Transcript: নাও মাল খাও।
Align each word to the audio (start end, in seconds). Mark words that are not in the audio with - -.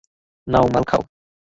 নাও 0.47 0.65
মাল 0.73 0.83
খাও। 0.83 1.01